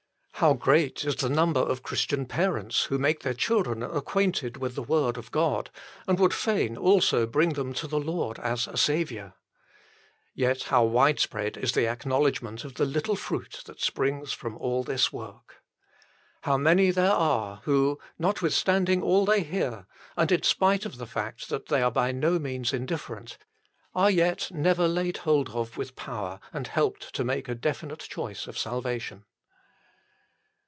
How 0.35 0.53
great 0.55 1.05
is 1.05 1.17
the 1.17 1.29
number 1.29 1.59
of 1.59 1.83
Christian 1.83 2.25
parents 2.25 2.87
that 2.87 2.97
make 2.97 3.19
their 3.19 3.35
children 3.35 3.83
acquainted 3.83 4.57
with 4.57 4.73
the 4.73 4.81
Word 4.81 5.15
of 5.15 5.29
God 5.29 5.69
and 6.07 6.17
would 6.17 6.33
fain 6.33 6.75
also 6.75 7.27
bring 7.27 7.49
them 7.53 7.73
to 7.73 7.85
the 7.87 7.99
Lord 7.99 8.39
as 8.39 8.65
a 8.65 8.75
Saviour. 8.75 9.35
Yet 10.33 10.63
how 10.63 10.83
widespread 10.83 11.57
is 11.57 11.73
the 11.73 11.85
acknowledgment 11.87 12.63
of 12.63 12.71
58 12.71 12.73
THE 12.73 12.85
FULL 12.85 12.91
BLESSING 12.91 12.97
OF 12.97 13.03
PENTECOST 13.19 13.27
the 13.27 13.33
little 13.35 13.49
fruit 13.53 13.63
that 13.77 13.83
springs 13.85 14.33
from 14.33 14.57
all 14.57 14.83
this 14.83 15.13
work. 15.13 15.61
How 16.41 16.57
many 16.57 16.89
there 16.89 17.11
are 17.11 17.61
who, 17.65 17.99
notwithstanding 18.17 19.03
all 19.03 19.25
they 19.25 19.43
hear, 19.43 19.85
and 20.17 20.31
in 20.31 20.41
spite 20.41 20.87
of 20.87 20.97
the 20.97 21.05
fact 21.05 21.49
that 21.49 21.67
they 21.67 21.83
are 21.83 21.91
by 21.91 22.11
no 22.11 22.39
means 22.39 22.73
indifferent, 22.73 23.37
are 23.93 24.09
yet 24.09 24.49
never 24.51 24.87
laid 24.87 25.17
hold 25.17 25.49
of 25.49 25.77
with 25.77 25.95
power 25.95 26.39
and 26.51 26.65
helped 26.65 27.13
to 27.13 27.23
make 27.23 27.47
a 27.47 27.53
definite 27.53 27.99
choice 27.99 28.47
of 28.47 28.57
salvation. 28.57 29.25